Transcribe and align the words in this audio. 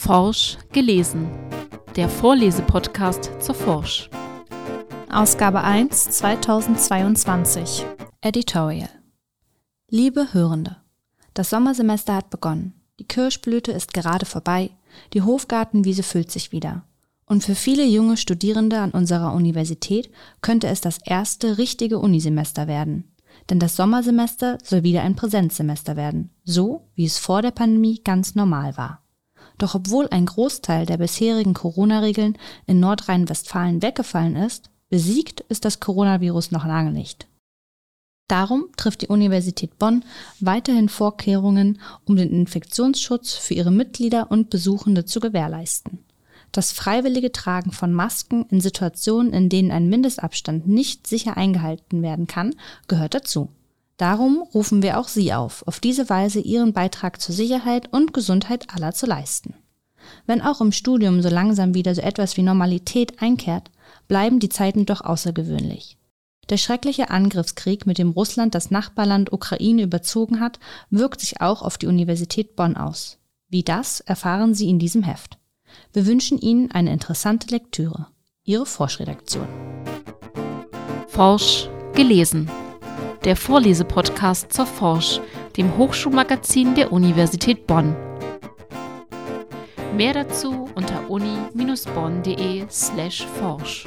Forsch 0.00 0.56
gelesen. 0.72 1.30
Der 1.94 2.08
Vorlesepodcast 2.08 3.32
zur 3.38 3.54
Forsch. 3.54 4.08
Ausgabe 5.10 5.60
1 5.60 6.04
2022. 6.04 7.84
Editorial. 8.22 8.88
Liebe 9.90 10.32
Hörende, 10.32 10.78
das 11.34 11.50
Sommersemester 11.50 12.14
hat 12.14 12.30
begonnen. 12.30 12.72
Die 12.98 13.04
Kirschblüte 13.04 13.72
ist 13.72 13.92
gerade 13.92 14.24
vorbei, 14.24 14.70
die 15.12 15.20
Hofgartenwiese 15.20 16.02
füllt 16.02 16.30
sich 16.30 16.50
wieder. 16.50 16.82
Und 17.26 17.44
für 17.44 17.54
viele 17.54 17.84
junge 17.84 18.16
Studierende 18.16 18.80
an 18.80 18.92
unserer 18.92 19.34
Universität 19.34 20.10
könnte 20.40 20.68
es 20.68 20.80
das 20.80 20.96
erste 21.04 21.58
richtige 21.58 21.98
Unisemester 21.98 22.66
werden. 22.66 23.12
Denn 23.50 23.58
das 23.58 23.76
Sommersemester 23.76 24.56
soll 24.64 24.82
wieder 24.82 25.02
ein 25.02 25.14
Präsenzsemester 25.14 25.94
werden, 25.94 26.30
so 26.42 26.88
wie 26.94 27.04
es 27.04 27.18
vor 27.18 27.42
der 27.42 27.50
Pandemie 27.50 28.00
ganz 28.02 28.34
normal 28.34 28.78
war. 28.78 29.02
Doch 29.60 29.74
obwohl 29.74 30.08
ein 30.08 30.24
Großteil 30.24 30.86
der 30.86 30.96
bisherigen 30.96 31.52
Corona-Regeln 31.52 32.38
in 32.66 32.80
Nordrhein-Westfalen 32.80 33.82
weggefallen 33.82 34.34
ist, 34.34 34.70
besiegt 34.88 35.40
ist 35.40 35.66
das 35.66 35.80
Coronavirus 35.80 36.50
noch 36.50 36.64
lange 36.64 36.92
nicht. 36.92 37.28
Darum 38.26 38.68
trifft 38.78 39.02
die 39.02 39.08
Universität 39.08 39.78
Bonn 39.78 40.02
weiterhin 40.40 40.88
Vorkehrungen, 40.88 41.78
um 42.06 42.16
den 42.16 42.30
Infektionsschutz 42.30 43.34
für 43.34 43.52
ihre 43.52 43.70
Mitglieder 43.70 44.30
und 44.30 44.48
Besuchende 44.48 45.04
zu 45.04 45.20
gewährleisten. 45.20 45.98
Das 46.52 46.72
freiwillige 46.72 47.30
Tragen 47.30 47.72
von 47.72 47.92
Masken 47.92 48.46
in 48.46 48.62
Situationen, 48.62 49.34
in 49.34 49.50
denen 49.50 49.72
ein 49.72 49.90
Mindestabstand 49.90 50.66
nicht 50.68 51.06
sicher 51.06 51.36
eingehalten 51.36 52.00
werden 52.02 52.26
kann, 52.26 52.54
gehört 52.88 53.12
dazu. 53.12 53.50
Darum 54.00 54.42
rufen 54.54 54.82
wir 54.82 54.98
auch 54.98 55.08
Sie 55.08 55.34
auf, 55.34 55.62
auf 55.66 55.78
diese 55.78 56.08
Weise 56.08 56.40
Ihren 56.40 56.72
Beitrag 56.72 57.20
zur 57.20 57.34
Sicherheit 57.34 57.92
und 57.92 58.14
Gesundheit 58.14 58.74
aller 58.74 58.94
zu 58.94 59.04
leisten. 59.04 59.52
Wenn 60.24 60.40
auch 60.40 60.62
im 60.62 60.72
Studium 60.72 61.20
so 61.20 61.28
langsam 61.28 61.74
wieder 61.74 61.94
so 61.94 62.00
etwas 62.00 62.38
wie 62.38 62.42
Normalität 62.42 63.20
einkehrt, 63.20 63.70
bleiben 64.08 64.40
die 64.40 64.48
Zeiten 64.48 64.86
doch 64.86 65.02
außergewöhnlich. 65.02 65.98
Der 66.48 66.56
schreckliche 66.56 67.10
Angriffskrieg, 67.10 67.84
mit 67.84 67.98
dem 67.98 68.12
Russland 68.12 68.54
das 68.54 68.70
Nachbarland 68.70 69.34
Ukraine 69.34 69.82
überzogen 69.82 70.40
hat, 70.40 70.58
wirkt 70.88 71.20
sich 71.20 71.42
auch 71.42 71.60
auf 71.60 71.76
die 71.76 71.86
Universität 71.86 72.56
Bonn 72.56 72.78
aus. 72.78 73.18
Wie 73.50 73.64
das 73.64 74.00
erfahren 74.00 74.54
Sie 74.54 74.70
in 74.70 74.78
diesem 74.78 75.02
Heft. 75.02 75.36
Wir 75.92 76.06
wünschen 76.06 76.38
Ihnen 76.38 76.70
eine 76.70 76.90
interessante 76.90 77.48
Lektüre. 77.48 78.06
Ihre 78.44 78.64
Forschredaktion. 78.64 79.46
Forsch 81.06 81.68
gelesen 81.94 82.50
der 83.24 83.36
Vorlesepodcast 83.36 84.52
zur 84.52 84.66
Forsch, 84.66 85.20
dem 85.56 85.76
Hochschulmagazin 85.76 86.74
der 86.74 86.92
Universität 86.92 87.66
Bonn. 87.66 87.96
Mehr 89.96 90.12
dazu 90.14 90.68
unter 90.74 91.10
uni-bonn.de/forsch. 91.10 93.86